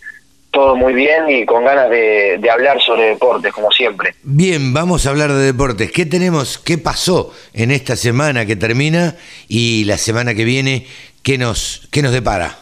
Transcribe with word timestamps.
todo 0.51 0.75
muy 0.75 0.93
bien 0.93 1.27
y 1.27 1.43
con 1.43 1.65
ganas 1.65 1.89
de, 1.89 2.39
hablar 2.53 2.79
sobre 2.79 3.05
deportes, 3.05 3.51
como 3.51 3.71
siempre. 3.71 4.13
Bien, 4.21 4.75
vamos 4.75 5.07
a 5.07 5.09
hablar 5.09 5.31
de 5.31 5.43
deportes. 5.43 5.91
¿Qué 5.91 6.05
tenemos, 6.05 6.59
qué 6.59 6.77
pasó 6.77 7.33
en 7.55 7.71
esta 7.71 7.95
semana 7.95 8.45
que 8.45 8.55
termina 8.55 9.15
y 9.47 9.85
la 9.85 9.97
semana 9.97 10.35
que 10.35 10.43
viene, 10.43 10.85
qué 11.23 11.39
nos, 11.39 11.87
qué 11.91 12.03
nos 12.03 12.11
depara? 12.11 12.57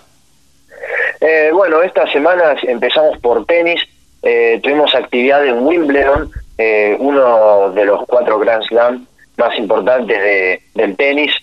Eh, 1.20 1.49
bueno, 1.52 1.81
esta 1.81 2.09
semana 2.13 2.55
empezamos 2.63 3.17
por 3.17 3.45
tenis. 3.45 3.81
Eh, 4.23 4.61
tuvimos 4.63 4.95
actividad 4.95 5.45
en 5.45 5.59
Wimbledon, 5.59 6.31
eh, 6.58 6.95
uno 6.97 7.70
de 7.72 7.83
los 7.83 8.05
cuatro 8.08 8.39
Grand 8.39 8.63
Slam 8.63 9.08
más 9.36 9.58
importantes 9.58 10.17
de, 10.17 10.61
del 10.73 10.95
tenis, 10.95 11.33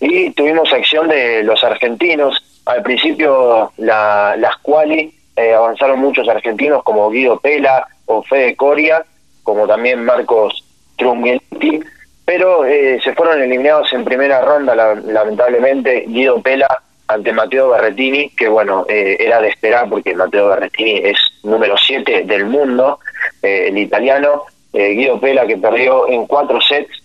y 0.00 0.30
tuvimos 0.30 0.72
acción 0.72 1.08
de 1.08 1.42
los 1.42 1.62
argentinos. 1.64 2.42
Al 2.66 2.82
principio 2.82 3.72
la, 3.76 4.36
las 4.38 4.56
quali 4.58 5.12
eh, 5.36 5.54
avanzaron 5.54 5.98
muchos 5.98 6.28
argentinos 6.28 6.82
como 6.82 7.10
Guido 7.10 7.40
Pela 7.40 7.86
o 8.06 8.22
Fede 8.22 8.54
Coria, 8.54 9.04
como 9.42 9.66
también 9.66 10.04
Marcos 10.04 10.62
Trunghetti, 10.96 11.80
pero 12.24 12.64
eh, 12.66 13.00
se 13.02 13.14
fueron 13.14 13.40
eliminados 13.40 13.92
en 13.92 14.04
primera 14.04 14.42
ronda, 14.42 14.74
lamentablemente, 14.76 16.04
Guido 16.06 16.40
Pela 16.42 16.82
ante 17.08 17.32
Matteo 17.32 17.70
Berrettini, 17.70 18.30
que 18.30 18.48
bueno, 18.48 18.86
eh, 18.88 19.16
era 19.18 19.40
de 19.40 19.48
esperar 19.48 19.88
porque 19.88 20.14
Matteo 20.14 20.48
Berrettini 20.48 20.98
es 20.98 21.18
número 21.42 21.76
7 21.76 22.24
del 22.24 22.44
mundo, 22.44 22.98
el 23.40 23.76
italiano, 23.78 24.44
Guido 24.72 25.20
Pela 25.20 25.46
que 25.46 25.56
perdió 25.56 26.08
en 26.08 26.26
cuatro 26.26 26.60
sets, 26.60 27.01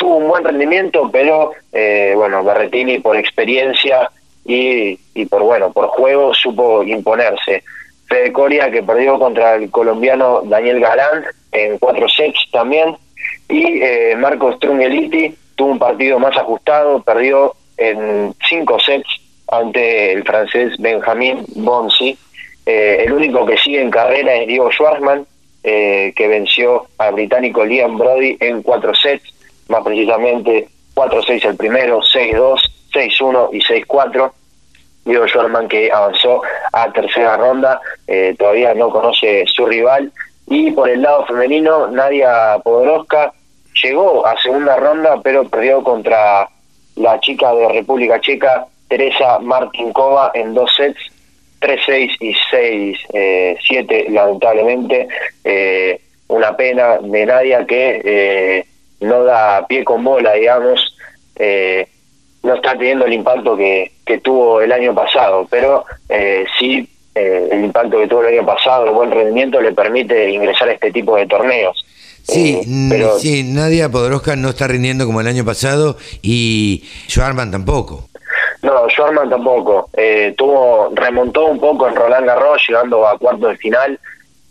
tuvo 0.00 0.16
un 0.16 0.28
buen 0.28 0.42
rendimiento, 0.42 1.10
pero 1.12 1.52
bueno, 2.16 2.42
Berrettini 2.42 2.98
por 2.98 3.16
experiencia 3.16 4.10
y, 4.44 4.96
por 5.26 5.42
bueno, 5.42 5.70
por 5.72 5.88
juego 5.88 6.34
supo 6.34 6.82
imponerse. 6.82 7.62
Fede 8.06 8.32
Coria 8.32 8.70
que 8.70 8.82
perdió 8.82 9.18
contra 9.18 9.54
el 9.54 9.70
colombiano 9.70 10.40
Daniel 10.44 10.80
Galán 10.80 11.24
en 11.52 11.78
cuatro 11.78 12.08
sets 12.08 12.48
también 12.50 12.96
y 13.48 13.82
eh, 13.82 14.16
Marcos 14.16 14.56
Strungeliti 14.56 15.34
tuvo 15.54 15.72
un 15.72 15.78
partido 15.78 16.18
más 16.18 16.36
ajustado, 16.36 17.02
perdió 17.02 17.54
en 17.76 18.34
cinco 18.48 18.78
sets 18.80 19.08
ante 19.48 20.12
el 20.12 20.24
francés 20.24 20.74
Benjamin 20.78 21.44
Bonsi. 21.56 22.16
Eh, 22.66 23.04
el 23.06 23.12
único 23.12 23.44
que 23.46 23.56
sigue 23.58 23.80
en 23.80 23.90
carrera 23.90 24.34
es 24.36 24.46
Diego 24.46 24.70
Schwarzman, 24.70 25.26
eh, 25.62 26.12
que 26.16 26.28
venció 26.28 26.86
al 26.98 27.14
británico 27.14 27.64
Liam 27.64 27.98
Brody 27.98 28.36
en 28.40 28.62
cuatro 28.62 28.94
sets, 28.94 29.34
más 29.70 29.82
precisamente 29.84 30.68
4-6 30.94 31.44
el 31.46 31.56
primero, 31.56 32.00
6-2, 32.00 32.60
6-1 32.92 33.48
y 33.52 33.60
6-4. 33.60 34.32
Diego 35.04 35.26
Schwarman 35.26 35.68
que 35.68 35.90
avanzó 35.90 36.42
a 36.72 36.92
tercera 36.92 37.36
ronda, 37.36 37.80
eh, 38.06 38.34
todavía 38.38 38.74
no 38.74 38.90
conoce 38.90 39.44
su 39.46 39.66
rival. 39.66 40.12
Y 40.46 40.72
por 40.72 40.90
el 40.90 41.02
lado 41.02 41.24
femenino, 41.26 41.86
Nadia 41.88 42.58
Podoroska 42.62 43.32
llegó 43.82 44.26
a 44.26 44.38
segunda 44.42 44.76
ronda, 44.76 45.20
pero 45.22 45.48
perdió 45.48 45.82
contra 45.82 46.48
la 46.96 47.20
chica 47.20 47.54
de 47.54 47.68
República 47.68 48.20
Checa, 48.20 48.66
Teresa 48.88 49.38
Martinkova, 49.38 50.32
en 50.34 50.52
dos 50.52 50.74
sets, 50.76 51.00
3-6 51.60 52.16
y 52.20 52.34
6-7, 52.50 52.96
eh, 53.14 54.06
lamentablemente. 54.10 55.08
Eh, 55.44 56.00
una 56.28 56.56
pena 56.56 56.98
de 56.98 57.26
Nadia 57.26 57.66
que 57.66 58.64
no 59.00 59.24
da 59.24 59.66
pie 59.66 59.84
con 59.84 60.04
bola, 60.04 60.34
digamos. 60.34 60.94
Eh, 61.36 61.88
no 62.42 62.54
está 62.54 62.72
teniendo 62.72 63.04
el 63.04 63.12
impacto 63.12 63.56
que, 63.56 63.92
que 64.04 64.18
tuvo 64.18 64.60
el 64.60 64.72
año 64.72 64.94
pasado, 64.94 65.46
pero 65.50 65.84
eh, 66.08 66.44
sí 66.58 66.88
eh, 67.14 67.48
el 67.50 67.64
impacto 67.64 67.98
que 67.98 68.06
tuvo 68.06 68.22
el 68.22 68.38
año 68.38 68.46
pasado, 68.46 68.86
el 68.86 68.92
buen 68.92 69.10
rendimiento 69.10 69.60
le 69.60 69.72
permite 69.72 70.30
ingresar 70.30 70.68
a 70.68 70.72
este 70.72 70.92
tipo 70.92 71.16
de 71.16 71.26
torneos. 71.26 71.84
Sí, 72.22 72.60
eh, 72.62 72.86
pero, 72.88 73.18
sí, 73.18 73.42
Nadia 73.42 73.88
Podoroska 73.88 74.36
no 74.36 74.50
está 74.50 74.68
rindiendo 74.68 75.06
como 75.06 75.20
el 75.20 75.26
año 75.26 75.44
pasado 75.44 75.96
y 76.22 76.84
Schwarman 77.08 77.50
tampoco. 77.50 78.08
No, 78.62 78.88
Schwarman 78.88 79.28
tampoco. 79.28 79.90
Eh, 79.94 80.34
tuvo 80.36 80.90
remontó 80.94 81.46
un 81.46 81.58
poco 81.58 81.88
en 81.88 81.96
Roland 81.96 82.26
Garros, 82.26 82.62
llegando 82.68 83.06
a 83.06 83.18
cuarto 83.18 83.48
de 83.48 83.56
final, 83.56 83.98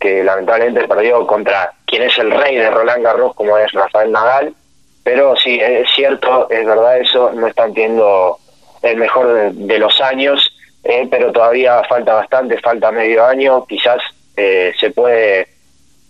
que 0.00 0.24
lamentablemente 0.24 0.88
perdió 0.88 1.26
contra 1.26 1.72
quien 1.84 2.02
es 2.02 2.18
el 2.18 2.30
rey 2.30 2.56
de 2.56 2.70
Roland 2.70 3.04
Garros, 3.04 3.34
como 3.34 3.58
es 3.58 3.70
Rafael 3.72 4.10
Nadal 4.10 4.54
pero 5.02 5.34
sí, 5.36 5.58
es 5.60 5.88
cierto, 5.94 6.48
es 6.50 6.64
verdad 6.64 7.00
eso, 7.00 7.32
no 7.32 7.46
están 7.46 7.72
teniendo 7.72 8.38
el 8.82 8.96
mejor 8.96 9.52
de, 9.52 9.78
los 9.78 10.00
años, 10.00 10.54
eh, 10.84 11.08
pero 11.10 11.32
todavía 11.32 11.82
falta 11.88 12.14
bastante, 12.14 12.58
falta 12.60 12.90
medio 12.92 13.24
año, 13.24 13.64
quizás 13.66 14.00
eh, 14.36 14.72
se 14.78 14.90
puede 14.90 15.48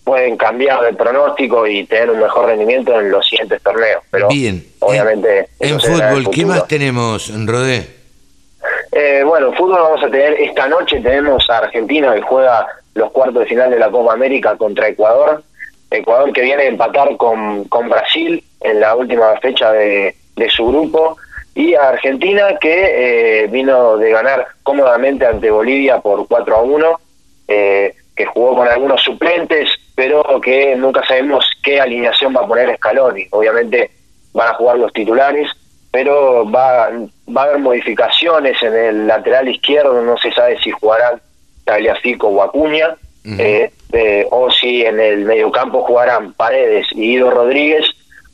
pueden 0.03 0.37
cambiar 0.37 0.81
de 0.83 0.95
pronóstico 0.95 1.67
y 1.67 1.85
tener 1.85 2.11
un 2.11 2.21
mejor 2.21 2.47
rendimiento 2.47 2.99
en 2.99 3.11
los 3.11 3.25
siguientes 3.29 3.63
torneos. 3.63 4.03
Pero 4.11 4.29
Bien, 4.29 4.65
obviamente... 4.81 5.49
En, 5.61 5.79
fútbol, 5.79 6.31
¿qué 6.31 6.47
más 6.47 6.67
tenemos, 6.67 7.31
Rodé? 7.47 7.87
Eh, 8.91 9.23
bueno, 9.25 9.49
en 9.49 9.55
fútbol 9.55 9.79
vamos 9.81 10.03
a 10.03 10.11
tener, 10.11 10.33
esta 10.41 10.67
noche 10.67 11.01
tenemos 11.01 11.49
a 11.49 11.59
Argentina 11.59 12.15
que 12.15 12.23
juega 12.23 12.67
los 12.95 13.11
cuartos 13.13 13.41
de 13.41 13.47
final 13.47 13.71
de 13.71 13.79
la 13.79 13.91
Copa 13.91 14.13
América 14.13 14.57
contra 14.57 14.89
Ecuador. 14.89 15.43
Ecuador 15.91 16.33
que 16.33 16.43
viene 16.43 16.63
a 16.63 16.69
empatar 16.69 17.17
con, 17.17 17.65
con 17.65 17.89
Brasil 17.89 18.45
en 18.61 18.81
la 18.81 18.95
última 18.95 19.37
fecha 19.41 19.73
de, 19.73 20.15
de 20.37 20.51
su 20.51 20.67
grupo 20.67 21.17
y 21.55 21.75
a 21.75 21.89
Argentina 21.89 22.57
que 22.61 23.43
eh, 23.43 23.47
vino 23.49 23.97
de 23.97 24.11
ganar 24.11 24.47
cómodamente 24.63 25.27
ante 25.27 25.51
Bolivia 25.51 26.01
por 26.01 26.27
4 26.29 26.57
a 26.57 26.63
1, 26.63 27.01
eh, 27.49 27.95
que 28.15 28.27
jugó 28.27 28.57
con 28.57 28.69
algunos 28.69 29.03
suplentes, 29.03 29.69
pero 29.95 30.41
que 30.41 30.77
nunca 30.77 31.05
sabemos 31.07 31.45
qué 31.63 31.81
alineación 31.81 32.35
va 32.35 32.43
a 32.43 32.47
poner 32.47 32.77
Scaloni. 32.77 33.27
Obviamente 33.31 33.91
van 34.33 34.49
a 34.49 34.55
jugar 34.55 34.79
los 34.79 34.93
titulares, 34.93 35.51
pero 35.91 36.49
va, 36.51 36.89
va 37.37 37.43
a 37.43 37.45
haber 37.47 37.59
modificaciones 37.59 38.63
en 38.63 38.75
el 38.75 39.07
lateral 39.07 39.49
izquierdo, 39.49 40.01
no 40.03 40.17
se 40.19 40.33
sabe 40.33 40.59
si 40.61 40.71
jugarán 40.71 41.21
Tagliafico 41.71 42.27
o 42.29 42.43
Acuña, 42.43 42.97
eh, 43.25 43.71
o 44.31 44.51
si 44.51 44.85
en 44.85 44.99
el 44.99 45.25
mediocampo 45.25 45.83
jugarán 45.83 46.33
Paredes 46.33 46.87
y 46.93 47.13
Guido 47.13 47.31
Rodríguez, 47.31 47.87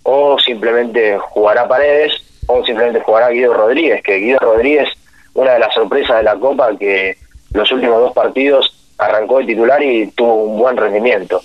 o 0.04 0.38
simplemente 0.38 1.19
jugará 1.19 1.69
Paredes, 1.69 2.12
o 2.47 2.64
simplemente 2.64 3.00
jugará 3.00 3.28
Guido 3.28 3.52
Rodríguez, 3.52 4.02
que 4.02 4.16
Guido 4.16 4.38
Rodríguez, 4.38 4.88
una 5.34 5.52
de 5.52 5.58
las 5.58 5.74
sorpresas 5.74 6.16
de 6.16 6.22
la 6.22 6.36
Copa, 6.36 6.70
que 6.78 7.19
los 7.52 7.70
últimos 7.72 8.00
dos 8.00 8.12
partidos 8.14 8.72
arrancó 8.97 9.38
de 9.38 9.47
titular 9.47 9.82
y 9.82 10.06
tuvo 10.12 10.44
un 10.44 10.58
buen 10.58 10.76
rendimiento. 10.76 11.42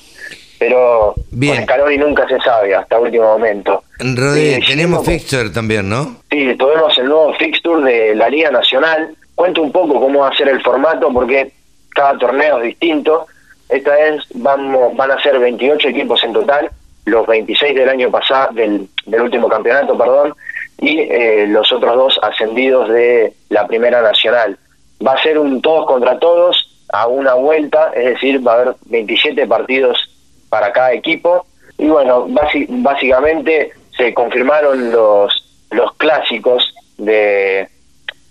Pero 0.57 1.15
Bien. 1.31 1.55
con 1.55 1.63
Scaloni 1.63 1.97
nunca 1.97 2.27
se 2.27 2.39
sabe 2.39 2.73
hasta 2.73 2.99
último 2.99 3.25
momento. 3.25 3.83
Rodríguez, 3.99 4.65
tenemos 4.65 5.05
fixture 5.05 5.49
también, 5.49 5.89
¿no? 5.89 6.17
Sí, 6.29 6.55
tuvimos 6.57 6.97
el 6.99 7.07
nuevo 7.07 7.33
fixture 7.33 7.83
de 7.83 8.15
la 8.15 8.29
Liga 8.29 8.51
Nacional. 8.51 9.15
Cuento 9.33 9.63
un 9.63 9.71
poco 9.71 9.99
cómo 9.99 10.19
va 10.19 10.29
a 10.29 10.37
ser 10.37 10.47
el 10.49 10.61
formato, 10.61 11.11
porque 11.11 11.51
cada 11.93 12.17
torneo 12.17 12.57
es 12.57 12.63
distinto. 12.63 13.27
Esta 13.69 13.91
vez 13.91 14.23
vamos, 14.33 14.95
van 14.95 15.11
a 15.11 15.21
ser 15.21 15.39
28 15.39 15.89
equipos 15.89 16.23
en 16.23 16.33
total, 16.33 16.69
los 17.05 17.25
26 17.27 17.75
del 17.75 17.89
año 17.89 18.11
pasado, 18.11 18.53
del, 18.53 18.87
del 19.05 19.21
último 19.21 19.47
campeonato, 19.47 19.97
perdón, 19.97 20.35
y 20.79 20.99
eh, 20.99 21.45
los 21.47 21.71
otros 21.71 21.95
dos 21.95 22.19
ascendidos 22.21 22.89
de 22.89 23.33
la 23.49 23.67
Primera 23.67 24.01
Nacional. 24.01 24.57
Va 25.05 25.13
a 25.13 25.23
ser 25.23 25.37
un 25.37 25.61
todos 25.61 25.85
contra 25.85 26.19
todos 26.19 26.67
a 26.91 27.07
una 27.07 27.33
vuelta, 27.35 27.91
es 27.95 28.05
decir, 28.05 28.45
va 28.45 28.53
a 28.53 28.61
haber 28.61 28.75
27 28.85 29.47
partidos 29.47 29.97
para 30.49 30.71
cada 30.71 30.93
equipo. 30.93 31.45
Y 31.77 31.87
bueno, 31.87 32.27
básicamente 32.27 33.71
se 33.95 34.13
confirmaron 34.13 34.91
los, 34.91 35.65
los 35.71 35.93
clásicos 35.95 36.73
de, 36.97 37.67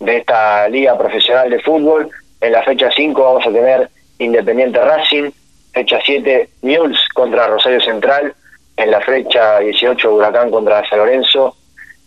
de 0.01 0.17
esta 0.17 0.69
liga 0.69 0.97
profesional 0.99 1.51
de 1.51 1.61
fútbol. 1.61 2.11
En 2.41 2.53
la 2.53 2.63
fecha 2.63 2.91
5 2.91 3.23
vamos 3.23 3.47
a 3.47 3.53
tener 3.53 3.89
Independiente 4.19 4.81
Racing, 4.81 5.31
fecha 5.73 5.99
7 6.05 6.49
Mules 6.63 6.99
contra 7.15 7.47
Rosario 7.47 7.81
Central, 7.81 8.35
en 8.77 8.91
la 8.91 9.01
fecha 9.01 9.61
18 9.61 10.15
Huracán 10.15 10.51
contra 10.51 10.89
San 10.89 10.99
Lorenzo 10.99 11.57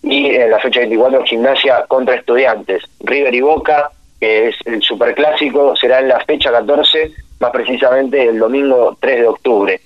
y 0.01 0.35
en 0.35 0.49
la 0.49 0.59
fecha 0.59 0.79
24 0.79 1.23
Gimnasia 1.23 1.85
contra 1.87 2.15
Estudiantes. 2.15 2.83
River 3.01 3.33
y 3.33 3.41
Boca, 3.41 3.91
que 4.19 4.49
es 4.49 4.55
el 4.65 4.81
superclásico, 4.81 5.75
será 5.75 5.99
en 5.99 6.07
la 6.07 6.19
fecha 6.21 6.51
14, 6.51 7.11
más 7.39 7.51
precisamente 7.51 8.23
el 8.27 8.39
domingo 8.39 8.97
3 8.99 9.21
de 9.21 9.27
octubre. 9.27 9.81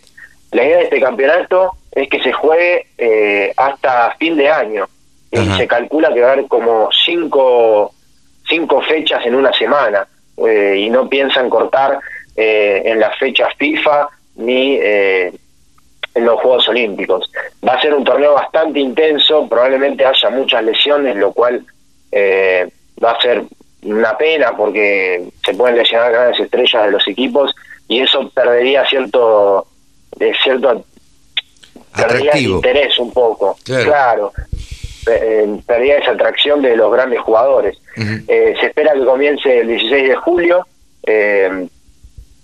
La 0.52 0.64
idea 0.64 0.78
de 0.78 0.84
este 0.84 1.02
campeonato 1.02 1.72
es 1.92 2.10
que 2.10 2.22
se 2.22 2.32
juegue 2.32 2.88
eh, 2.98 3.54
hasta 3.58 4.16
fin 4.18 4.38
de 4.38 4.50
año. 4.50 4.88
Y 5.30 5.46
se 5.58 5.68
calcula 5.68 6.14
que 6.14 6.22
va 6.22 6.30
a 6.30 6.32
haber 6.34 6.48
como 6.48 6.90
cinco, 7.06 7.92
cinco 8.48 8.82
fechas 8.82 9.26
en 9.26 9.36
una 9.36 9.52
semana. 9.52 10.08
Eh, 10.46 10.76
y 10.80 10.90
no 10.90 11.10
piensan 11.10 11.50
cortar 11.50 12.00
eh, 12.36 12.82
en 12.86 13.00
las 13.00 13.18
fechas 13.18 13.50
FIFA 13.58 14.08
ni 14.36 14.78
en 14.78 16.26
los 16.26 16.40
Juegos 16.42 16.68
Olímpicos. 16.70 17.32
Va 17.68 17.74
a 17.74 17.82
ser 17.82 17.94
un 17.94 18.04
torneo 18.04 18.34
bastante 18.34 18.80
intenso, 18.80 19.48
probablemente 19.50 20.06
haya 20.06 20.30
muchas 20.30 20.64
lesiones, 20.64 21.16
lo 21.16 21.32
cual 21.32 21.66
va 22.14 23.12
a 23.12 23.22
ser 23.22 23.44
una 23.84 24.16
pena 24.18 24.56
porque 24.56 25.28
se 25.44 25.54
pueden 25.54 25.78
lesionar 25.78 26.12
grandes 26.12 26.40
estrellas 26.40 26.86
de 26.86 26.92
los 26.92 27.08
equipos 27.08 27.56
y 27.88 28.02
eso 28.02 28.30
perdería 28.30 28.86
cierto 28.86 29.68
de 30.18 30.34
cierto 30.44 30.86
interés 32.36 33.00
un 33.00 33.12
poco. 33.12 33.58
Claro, 33.64 34.32
eh, 35.10 35.60
perdería 35.66 35.98
esa 35.98 36.12
atracción 36.12 36.62
de 36.62 36.76
los 36.76 36.92
grandes 36.92 37.20
jugadores 37.22 37.78
eh, 37.96 38.56
se 38.60 38.68
espera 38.68 38.94
que 38.94 39.06
comience 39.06 39.60
el 39.60 39.68
16 39.68 40.10
de 40.10 40.16
julio 40.16 40.68
eh, 41.04 41.68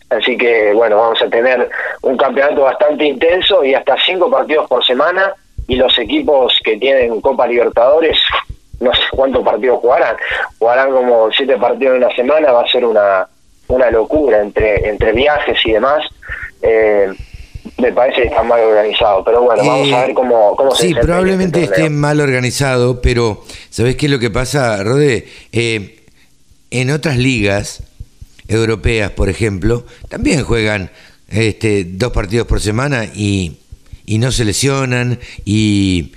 así 0.10 0.38
que 0.38 0.74
bueno 0.74 0.98
vamos 0.98 1.22
a 1.22 1.30
tener 1.30 1.70
un 2.02 2.18
campeonato 2.18 2.62
bastante 2.62 3.06
intenso 3.06 3.64
y 3.64 3.74
hasta 3.74 3.96
cinco 4.06 4.30
partidos 4.30 4.68
por 4.68 4.84
semana 4.86 5.34
y 5.68 5.76
los 5.76 5.98
equipos 5.98 6.60
que 6.64 6.78
tienen 6.78 7.22
Copa 7.22 7.48
Libertadores 7.48 8.20
no 8.84 8.94
sé 8.94 9.02
cuántos 9.12 9.44
partidos 9.44 9.80
jugarán, 9.80 10.16
jugarán 10.60 10.92
como 10.92 11.32
siete 11.32 11.58
partidos 11.58 11.96
en 11.96 12.04
una 12.04 12.16
semana, 12.16 12.52
va 12.52 12.62
a 12.64 12.68
ser 12.68 12.86
una, 12.86 13.28
una 13.70 13.90
locura 13.90 14.42
entre, 14.42 14.90
entre 14.90 15.14
viajes 15.14 15.58
y 15.66 15.72
demás. 15.72 16.06
Eh, 16.62 17.12
me 17.84 17.92
parece 17.92 18.22
que 18.22 18.28
está 18.30 18.44
mal 18.44 18.62
organizado, 18.62 19.24
pero 19.24 19.42
bueno, 19.42 19.64
vamos 19.64 19.92
a 19.92 20.06
ver 20.06 20.14
cómo, 20.14 20.56
cómo 20.56 20.74
se 20.74 20.88
Sí, 20.88 20.94
probablemente 20.94 21.64
esté 21.64 21.90
mal 21.90 22.20
organizado, 22.22 23.02
pero 23.02 23.44
¿sabés 23.70 23.96
qué 23.98 24.06
es 24.06 24.12
lo 24.12 24.20
que 24.20 24.30
pasa, 24.30 24.82
Rode? 24.84 25.28
Eh, 25.52 26.06
en 26.72 26.92
otras 26.92 27.18
ligas 27.18 27.84
europeas, 28.48 29.12
por 29.12 29.30
ejemplo, 29.30 29.86
también 30.08 30.44
juegan 30.44 30.92
este, 31.30 31.84
dos 31.84 32.14
partidos 32.14 32.48
por 32.48 32.62
semana 32.62 33.06
y, 33.06 33.58
y 34.06 34.18
no 34.18 34.32
se 34.32 34.46
lesionan 34.46 35.20
y 35.46 36.14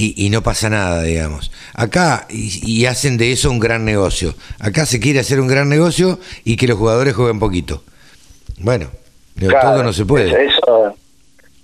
y, 0.00 0.30
no 0.30 0.44
pasa 0.44 0.70
nada, 0.70 1.02
digamos. 1.02 1.50
Acá, 1.74 2.28
y, 2.30 2.86
hacen 2.86 3.16
de 3.16 3.32
eso 3.32 3.50
un 3.50 3.58
gran 3.58 3.84
negocio. 3.84 4.32
Acá 4.60 4.86
se 4.86 5.00
quiere 5.00 5.18
hacer 5.18 5.40
un 5.40 5.48
gran 5.48 5.68
negocio 5.68 6.20
y 6.44 6.56
que 6.56 6.68
los 6.68 6.78
jugadores 6.78 7.16
jueguen 7.16 7.40
poquito. 7.40 7.82
Bueno, 8.58 8.90
todo 9.38 9.82
no 9.82 9.92
se 9.92 10.04
puede. 10.04 10.30
Eso, 10.46 10.67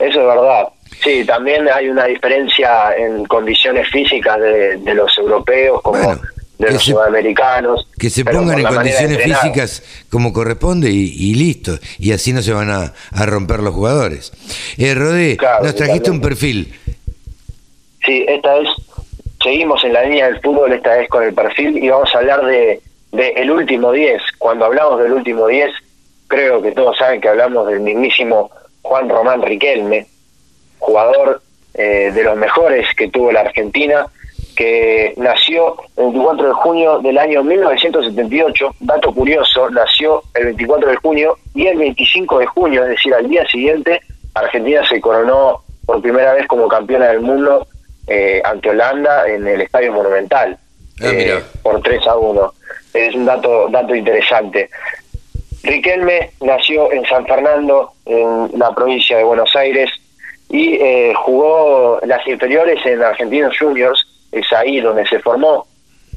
eso 0.09 0.21
es 0.21 0.27
verdad. 0.27 0.69
Sí, 1.03 1.25
también 1.25 1.69
hay 1.69 1.89
una 1.89 2.05
diferencia 2.05 2.95
en 2.97 3.25
condiciones 3.25 3.89
físicas 3.91 4.41
de, 4.41 4.95
los 4.95 5.17
europeos 5.19 5.83
como 5.83 6.17
de 6.59 6.71
los 6.73 6.83
sudamericanos. 6.83 7.89
Que 7.99 8.11
se 8.11 8.25
pongan 8.25 8.61
en 8.61 8.67
condiciones 8.67 9.23
físicas 9.23 9.83
como 10.11 10.33
corresponde 10.33 10.91
y, 10.91 11.35
listo. 11.35 11.79
Y 11.99 12.13
así 12.13 12.33
no 12.33 12.43
se 12.43 12.53
van 12.53 12.71
a, 12.71 12.93
romper 13.27 13.61
los 13.61 13.75
jugadores. 13.75 14.33
Eh, 14.79 14.95
Rodé, 14.95 15.37
nos 15.63 15.75
trajiste 15.75 16.11
un 16.11 16.21
perfil 16.21 16.73
Sí, 18.05 18.25
esta 18.29 18.55
vez 18.55 18.69
seguimos 19.43 19.83
en 19.85 19.95
la 19.95 20.03
línea 20.05 20.27
del 20.27 20.41
fútbol, 20.41 20.73
esta 20.73 20.97
vez 20.97 21.09
con 21.09 21.23
el 21.23 21.33
perfil, 21.33 21.83
y 21.83 21.89
vamos 21.89 22.15
a 22.15 22.19
hablar 22.19 22.45
de, 22.45 22.81
el 23.13 23.51
último 23.51 23.93
10. 23.93 24.21
Cuando 24.39 24.67
hablamos 24.67 25.03
del 25.03 25.13
último 25.13 25.47
10, 25.47 25.71
creo 26.27 26.61
que 26.61 26.73
todos 26.73 26.97
saben 26.99 27.21
que 27.21 27.29
hablamos 27.29 27.67
del 27.69 27.81
mismísimo 27.81 28.51
Juan 28.85 29.09
Román 29.09 29.43
Riquelme, 29.43 30.07
jugador 30.79 31.41
eh, 31.73 32.13
de 32.15 32.23
los 32.23 32.37
mejores 32.37 32.87
que 32.95 33.09
tuvo 33.09 33.33
la 33.33 33.41
Argentina, 33.41 34.07
que 34.55 35.15
nació 35.17 35.75
el 35.97 36.05
24 36.05 36.49
de 36.49 36.53
junio 36.53 36.99
del 36.99 37.19
año 37.19 37.43
1978, 37.43 38.77
dato 38.81 39.13
curioso, 39.13 39.71
nació 39.71 40.23
el 40.35 40.45
24 40.45 40.91
de 40.91 40.97
junio 40.97 41.39
y 41.55 41.67
el 41.67 41.79
25 41.79 42.39
de 42.39 42.47
junio, 42.47 42.83
es 42.85 42.91
decir, 42.91 43.15
al 43.15 43.29
día 43.29 43.45
siguiente, 43.49 44.01
Argentina 44.35 44.87
se 44.87 45.01
coronó 45.01 45.63
por 45.87 46.03
primera 46.03 46.35
vez 46.35 46.47
como 46.47 46.69
campeona 46.69 47.09
del 47.09 47.21
mundo 47.21 47.67
eh, 48.07 48.43
ante 48.45 48.69
Holanda 48.69 49.27
en 49.27 49.47
el 49.49 49.63
Estadio 49.63 49.93
Monumental 49.93 50.59
ah, 51.01 51.07
eh, 51.07 51.43
por 51.63 51.81
3 51.81 52.07
a 52.07 52.17
1. 52.17 52.53
Es 52.93 53.15
un 53.15 53.25
dato, 53.25 53.69
dato 53.71 53.95
interesante. 53.95 54.69
Riquelme 55.63 56.31
nació 56.43 56.93
en 56.93 57.05
San 57.07 57.27
Fernando, 57.27 57.94
en 58.07 58.59
la 58.59 58.75
provincia 58.75 59.17
de 59.17 59.25
Buenos 59.25 59.55
Aires, 59.57 59.91
y 60.51 60.75
eh, 60.75 61.13
jugó 61.17 61.99
las 62.05 62.27
inferiores 62.27 62.85
en 62.85 63.03
Argentinos 63.03 63.57
Juniors, 63.59 64.07
es 64.31 64.53
ahí 64.53 64.81
donde 64.81 65.07
se 65.07 65.21
formó, 65.21 65.67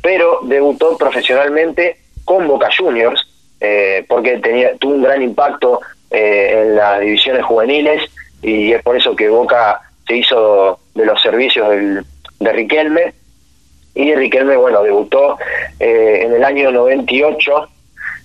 pero 0.01 0.39
debutó 0.43 0.97
profesionalmente 0.97 1.97
con 2.25 2.47
Boca 2.47 2.69
Juniors, 2.75 3.25
porque 4.07 4.37
tenía, 4.37 4.75
tuvo 4.77 4.93
un 4.93 5.01
gran 5.01 5.21
impacto 5.21 5.81
en 6.11 6.75
las 6.75 6.99
divisiones 6.99 7.43
juveniles, 7.43 8.03
y 8.41 8.71
es 8.71 8.83
por 8.83 8.95
eso 8.95 9.15
que 9.15 9.29
Boca 9.29 9.81
se 10.07 10.17
hizo 10.17 10.79
de 10.93 11.05
los 11.05 11.21
servicios 11.21 11.69
del, 11.69 12.05
de 12.39 12.53
Riquelme. 12.53 13.13
Y 13.95 14.13
Riquelme, 14.13 14.55
bueno, 14.57 14.83
debutó 14.83 15.37
eh, 15.79 16.21
en 16.23 16.33
el 16.33 16.43
año 16.43 16.71
98 16.71 17.69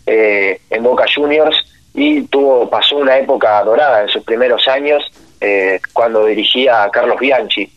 eh, 0.07 0.61
en 0.71 0.83
Boca 0.83 1.05
Juniors 1.13 1.57
y 1.95 2.23
tuvo 2.23 2.69
pasó 2.69 2.97
una 2.97 3.19
época 3.19 3.63
dorada 3.65 4.03
en 4.03 4.09
sus 4.09 4.25
primeros 4.25 4.67
años 4.69 5.03
eh, 5.41 5.81
cuando 5.93 6.27
dirigía 6.27 6.85
a 6.85 6.91
Carlos 6.91 7.19
Bianchi, 7.21 7.71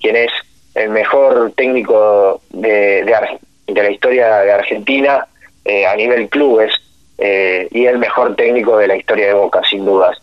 quien 0.00 0.16
es 0.16 0.30
el 0.74 0.90
mejor 0.90 1.52
técnico 1.56 2.40
de, 2.50 3.04
de, 3.04 3.82
la 3.82 3.90
historia 3.90 4.38
de 4.38 4.52
Argentina 4.52 5.26
a 5.86 5.96
nivel 5.96 6.28
clubes 6.30 6.72
y 7.18 7.84
el 7.84 7.98
mejor 7.98 8.36
técnico 8.36 8.78
de 8.78 8.86
la 8.86 8.96
historia 8.96 9.26
de 9.26 9.34
Boca, 9.34 9.60
sin 9.68 9.84
dudas. 9.84 10.16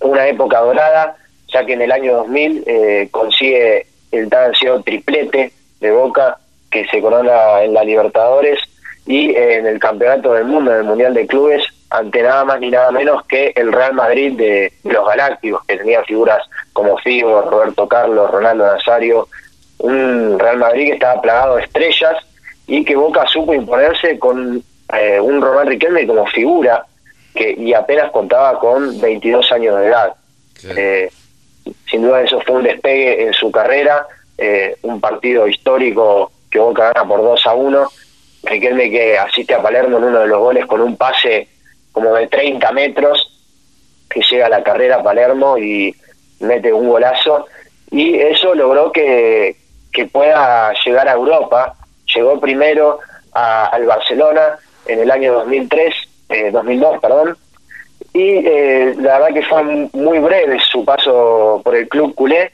una 0.00 0.26
época 0.26 0.60
dorada 0.60 1.16
ya 1.54 1.64
que 1.64 1.74
en 1.74 1.82
el 1.82 1.92
año 1.92 2.16
2000 2.16 2.64
eh, 2.66 3.08
consigue 3.10 3.86
el 4.10 4.28
tan 4.28 4.52
triplete 4.84 5.52
de 5.80 5.90
Boca 5.92 6.38
que 6.70 6.84
se 6.86 7.00
corona 7.00 7.62
en 7.62 7.72
la 7.72 7.84
Libertadores 7.84 8.58
y 9.06 9.30
eh, 9.30 9.58
en 9.58 9.66
el 9.66 9.78
Campeonato 9.78 10.34
del 10.34 10.46
Mundo, 10.46 10.72
en 10.72 10.78
el 10.78 10.84
Mundial 10.84 11.14
de 11.14 11.26
Clubes, 11.26 11.62
ante 11.94 12.22
nada 12.22 12.44
más 12.44 12.60
ni 12.60 12.70
nada 12.70 12.90
menos 12.90 13.24
que 13.26 13.52
el 13.54 13.72
Real 13.72 13.94
Madrid 13.94 14.32
de, 14.36 14.72
los 14.82 15.06
Galácticos, 15.06 15.64
que 15.64 15.76
tenía 15.76 16.02
figuras 16.02 16.42
como 16.72 16.98
Figo, 16.98 17.42
Roberto 17.42 17.86
Carlos, 17.86 18.30
Ronaldo 18.30 18.66
Nazario, 18.66 19.28
un 19.78 20.38
Real 20.38 20.58
Madrid 20.58 20.88
que 20.88 20.94
estaba 20.94 21.22
plagado 21.22 21.56
de 21.56 21.62
estrellas 21.62 22.16
y 22.66 22.84
que 22.84 22.96
Boca 22.96 23.26
supo 23.26 23.54
imponerse 23.54 24.18
con 24.18 24.62
eh, 24.92 25.20
un 25.20 25.40
Román 25.40 25.68
Riquelme 25.68 26.06
como 26.06 26.26
figura 26.26 26.84
que 27.32 27.52
y 27.52 27.72
apenas 27.74 28.10
contaba 28.10 28.58
con 28.58 29.00
22 29.00 29.52
años 29.52 29.78
de 29.78 29.86
edad. 29.86 30.14
Sin 31.88 32.02
duda 32.02 32.22
eso 32.22 32.40
fue 32.40 32.56
un 32.56 32.64
despegue 32.64 33.26
en 33.26 33.32
su 33.32 33.50
carrera, 33.52 34.06
eh, 34.36 34.76
un 34.82 35.00
partido 35.00 35.46
histórico 35.46 36.32
que 36.50 36.58
Boca 36.58 36.92
gana 36.92 37.08
por 37.08 37.22
2 37.22 37.46
a 37.46 37.54
1, 37.54 37.88
Riquelme 38.44 38.90
que 38.90 39.16
asiste 39.16 39.54
a 39.54 39.62
Palermo 39.62 39.98
en 39.98 40.04
uno 40.04 40.20
de 40.20 40.26
los 40.26 40.38
goles 40.38 40.66
con 40.66 40.80
un 40.80 40.96
pase 40.96 41.48
como 41.94 42.12
de 42.14 42.26
30 42.26 42.70
metros, 42.72 43.30
que 44.10 44.20
llega 44.20 44.46
a 44.46 44.50
la 44.50 44.62
carrera 44.62 44.96
a 44.96 45.02
Palermo 45.02 45.56
y 45.56 45.94
mete 46.40 46.72
un 46.72 46.88
golazo, 46.88 47.46
y 47.90 48.16
eso 48.18 48.54
logró 48.54 48.92
que, 48.92 49.56
que 49.92 50.04
pueda 50.06 50.74
llegar 50.84 51.08
a 51.08 51.12
Europa, 51.12 51.74
llegó 52.14 52.38
primero 52.38 52.98
al 53.32 53.86
Barcelona 53.86 54.58
en 54.86 55.00
el 55.00 55.10
año 55.10 55.32
2003, 55.32 55.94
2002, 56.52 56.94
eh, 56.94 56.98
perdón, 57.00 57.36
y 58.12 58.46
eh, 58.46 58.94
la 58.98 59.18
verdad 59.18 59.34
que 59.34 59.42
fue 59.42 59.62
muy 59.92 60.18
breve 60.18 60.58
su 60.60 60.84
paso 60.84 61.60
por 61.64 61.74
el 61.74 61.88
club 61.88 62.14
culé 62.14 62.52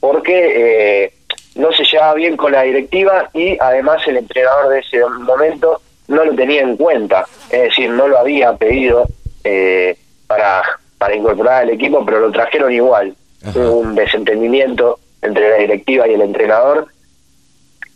porque 0.00 1.04
eh, 1.04 1.12
no 1.54 1.72
se 1.72 1.84
llevaba 1.84 2.14
bien 2.14 2.36
con 2.36 2.52
la 2.52 2.62
directiva 2.62 3.28
y 3.32 3.58
además 3.60 4.06
el 4.06 4.18
entrenador 4.18 4.70
de 4.70 4.80
ese 4.80 5.04
momento 5.04 5.80
no 6.08 6.24
lo 6.24 6.34
tenía 6.34 6.62
en 6.62 6.76
cuenta, 6.76 7.26
es 7.50 7.62
decir, 7.62 7.90
no 7.90 8.08
lo 8.08 8.18
había 8.18 8.54
pedido 8.56 9.06
eh, 9.44 9.96
para, 10.26 10.62
para 10.98 11.14
incorporar 11.14 11.62
al 11.62 11.70
equipo, 11.70 12.04
pero 12.04 12.20
lo 12.20 12.32
trajeron 12.32 12.72
igual. 12.72 13.14
Hubo 13.54 13.78
un 13.78 13.94
desentendimiento 13.94 14.98
entre 15.22 15.50
la 15.50 15.56
directiva 15.56 16.08
y 16.08 16.14
el 16.14 16.22
entrenador. 16.22 16.88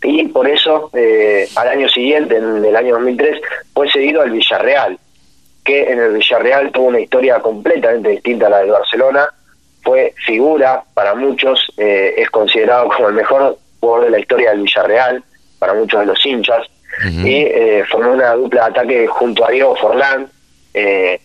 Y 0.03 0.29
por 0.29 0.49
eso 0.49 0.91
al 1.57 1.69
año 1.69 1.89
siguiente, 1.89 2.37
en 2.37 2.65
el 2.65 2.77
año 2.77 2.95
2003, 2.95 3.41
fue 3.75 3.91
cedido 3.91 4.23
al 4.23 4.31
Villarreal 4.31 4.99
que 5.65 5.91
en 5.91 6.01
el 6.01 6.15
Villarreal 6.15 6.73
tuvo 6.73 6.87
una 6.87 7.01
historia 7.01 7.41
completamente 7.41 8.11
distinta 8.11 8.47
a 8.47 8.51
la 8.51 8.59
del 8.59 8.71
Barcelona, 8.71 9.29
fue 9.83 10.15
figura 10.27 10.83
para 10.95 11.15
muchos, 11.15 11.73
eh, 11.77 12.15
es 12.17 12.31
considerado 12.31 12.89
como 12.89 13.09
el 13.09 13.15
mejor 13.15 13.59
jugador 13.81 14.07
de 14.07 14.11
la 14.11 14.19
historia 14.19 14.51
del 14.51 14.63
Villarreal, 14.63 15.23
para 15.59 15.75
muchos 15.75 16.01
de 16.01 16.07
los 16.07 16.25
hinchas, 16.25 16.67
y 17.09 17.37
eh, 17.37 17.85
formó 17.91 18.13
una 18.13 18.35
dupla 18.35 18.65
de 18.65 18.71
ataque 18.71 19.07
junto 19.07 19.47
a 19.47 19.51
Diego 19.51 19.77
Forlán, 19.77 20.29
eh, 20.75 21.21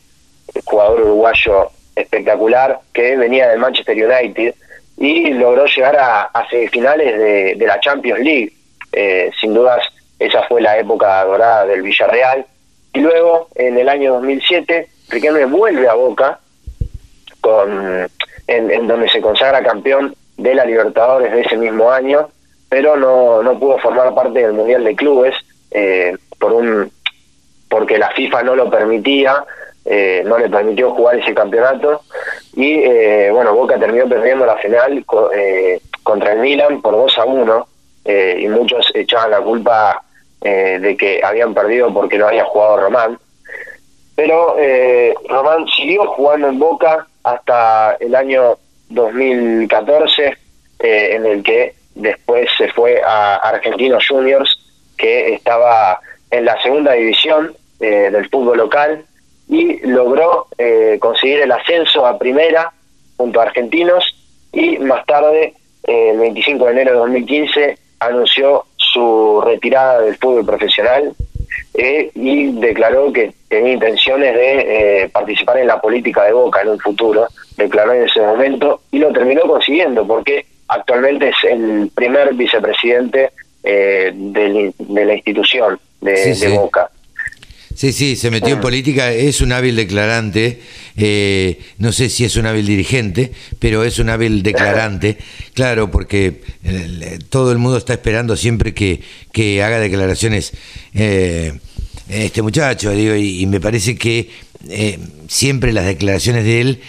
jugador 0.64 1.02
uruguayo 1.02 1.70
espectacular, 1.96 2.80
que 2.94 3.16
venía 3.16 3.50
del 3.50 3.60
Manchester 3.60 3.96
United 3.96 4.56
y 4.98 5.34
logró 5.34 5.66
llegar 5.66 5.98
a, 5.98 6.48
semifinales 6.50 7.58
de, 7.58 7.66
la 7.66 7.80
Champions 7.80 8.20
League. 8.22 8.54
Eh, 8.92 9.32
sin 9.40 9.54
dudas, 9.54 9.84
esa 10.20 10.44
fue 10.44 10.62
la 10.62 10.78
época 10.78 11.24
dorada 11.26 11.66
del 11.66 11.82
Villarreal. 11.82 12.46
Y 12.94 13.00
luego, 13.00 13.50
en 13.56 13.78
el 13.78 13.90
año 13.90 14.14
2007, 14.14 14.88
Riquelme 15.10 15.46
vuelve 15.46 15.88
a 15.88 15.94
Boca, 15.94 16.40
con, 17.42 18.08
en, 18.48 18.88
donde 18.88 19.10
se 19.10 19.22
consagra 19.22 19.62
campeón 19.64 20.16
de 20.38 20.56
la 20.56 20.66
Libertadores 20.66 21.32
de 21.32 21.42
ese 21.42 21.58
mismo 21.58 21.92
año, 21.92 22.30
pero 22.70 22.96
no, 22.96 23.44
no 23.44 23.60
pudo 23.60 23.78
formar 23.80 24.14
parte 24.16 24.40
del 24.40 24.54
Mundial 24.54 24.84
de 24.84 24.96
Clubes 24.96 25.36
eh, 25.72 26.16
por 26.40 26.54
un 26.54 26.92
porque 27.70 27.98
la 27.98 28.12
FIFA 28.12 28.44
no 28.44 28.56
lo 28.56 28.70
permitía, 28.70 29.44
eh, 29.84 30.24
no 30.26 30.38
le 30.38 30.50
permitió 30.50 30.92
jugar 30.92 31.20
ese 31.20 31.34
campeonato 31.34 32.02
y 32.54 32.76
eh, 32.84 33.30
bueno, 33.32 33.54
Boca 33.54 33.78
terminó 33.78 34.08
perdiendo 34.08 34.46
la 34.46 34.56
final 34.58 35.04
contra 36.04 36.34
el 36.34 36.40
Milan 36.40 36.82
por 36.82 36.94
2 36.94 37.18
a 37.18 37.26
1 37.26 37.68
y 38.38 38.48
muchos 38.48 38.92
echaban 38.94 39.32
la 39.32 39.42
culpa 39.42 40.04
de 40.40 40.96
que 40.98 41.22
habían 41.24 41.56
perdido 41.56 41.92
porque 41.92 42.20
no 42.20 42.28
había 42.28 42.46
jugado 42.46 42.82
Román. 42.82 43.18
Pero 44.16 44.56
Román 45.28 45.66
siguió 45.76 46.06
jugando 46.12 46.50
en 46.50 46.60
Boca 46.60 47.08
hasta 47.24 47.98
el 48.00 48.14
año 48.14 48.58
2014, 48.90 50.38
en 50.80 51.26
el 51.26 51.42
que 51.42 51.74
después 51.96 52.48
se 52.58 52.68
fue 52.70 53.02
a 53.04 53.38
Argentinos 53.38 54.06
Juniors, 54.08 54.55
que 55.06 55.36
estaba 55.36 56.00
en 56.32 56.46
la 56.46 56.60
segunda 56.64 56.94
división 56.94 57.54
eh, 57.80 58.10
del 58.12 58.28
fútbol 58.28 58.58
local 58.58 59.06
y 59.48 59.86
logró 59.86 60.48
eh, 60.58 60.98
conseguir 61.00 61.42
el 61.42 61.52
ascenso 61.52 62.08
a 62.08 62.18
primera 62.18 62.74
junto 63.16 63.40
a 63.40 63.44
Argentinos 63.44 64.04
y 64.52 64.80
más 64.80 65.06
tarde, 65.06 65.54
eh, 65.86 66.10
el 66.12 66.20
25 66.20 66.66
de 66.66 66.72
enero 66.72 66.92
de 66.94 66.98
2015, 66.98 67.78
anunció 68.00 68.66
su 68.78 69.44
retirada 69.46 70.02
del 70.02 70.16
fútbol 70.18 70.46
profesional 70.46 71.14
y 71.76 72.52
declaró 72.60 73.14
que 73.14 73.34
tenía 73.48 73.74
intenciones 73.74 74.34
de 74.34 75.10
participar 75.12 75.60
en 75.60 75.68
la 75.68 75.80
política 75.80 76.24
de 76.24 76.32
Boca 76.32 76.62
en 76.62 76.70
un 76.70 76.80
futuro, 76.80 77.28
declaró 77.58 77.94
en 77.94 78.06
ese 78.06 78.22
momento 78.22 78.82
y 78.92 79.00
lo 79.00 79.12
terminó 79.12 79.42
consiguiendo 79.42 80.08
porque 80.08 80.46
actualmente 80.68 81.30
es 81.30 81.36
el 81.44 81.92
primer 81.94 82.34
vicepresidente 82.34 83.32
eh, 83.68 84.12
de, 84.14 84.74
la 85.06 85.16
institución 85.16 85.80
de, 86.00 86.50
Boca. 86.50 86.92
Sí, 87.74 87.92
sí, 87.94 88.16
se 88.16 88.30
metió 88.30 88.54
en 88.54 88.62
política, 88.62 89.12
es 89.12 89.42
un 89.42 89.52
hábil 89.54 89.76
declarante, 89.76 90.62
eh, 90.96 91.60
no 91.80 91.92
sé 91.92 92.10
si 92.10 92.26
es 92.26 92.36
un 92.36 92.46
hábil 92.46 92.68
dirigente, 92.68 93.32
pero 93.58 93.84
es 93.84 93.98
un 93.98 94.10
hábil 94.10 94.44
declarante, 94.44 95.18
claro, 95.56 95.90
porque 95.90 96.42
eh, 96.64 97.18
todo 97.30 97.52
el 97.52 97.58
mundo 97.58 97.80
está 97.80 97.94
esperando 97.94 98.38
siempre 98.38 98.76
que, 98.76 99.02
que 99.32 99.64
haga 99.64 99.80
declaraciones 99.80 100.54
este 100.94 102.42
muchacho, 102.44 102.92
digo, 102.92 103.16
y, 103.16 103.48
me 103.48 103.60
parece 103.60 103.98
que 103.98 104.30
siempre 105.28 105.74
las 105.74 105.88
declaraciones 105.88 106.44
de 106.44 106.62
él 106.62 106.82